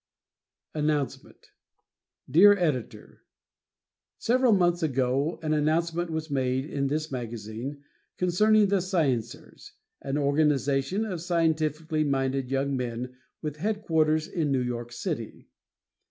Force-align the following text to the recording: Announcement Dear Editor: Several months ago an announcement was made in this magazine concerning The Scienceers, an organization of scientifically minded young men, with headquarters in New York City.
Announcement 0.73 1.51
Dear 2.27 2.57
Editor: 2.57 3.21
Several 4.17 4.51
months 4.51 4.81
ago 4.81 5.37
an 5.43 5.53
announcement 5.53 6.09
was 6.09 6.31
made 6.31 6.65
in 6.65 6.87
this 6.87 7.11
magazine 7.11 7.83
concerning 8.17 8.69
The 8.69 8.81
Scienceers, 8.81 9.73
an 10.01 10.17
organization 10.17 11.05
of 11.05 11.21
scientifically 11.21 12.03
minded 12.03 12.49
young 12.49 12.75
men, 12.75 13.15
with 13.43 13.57
headquarters 13.57 14.27
in 14.27 14.51
New 14.51 14.63
York 14.63 14.91
City. 14.91 15.51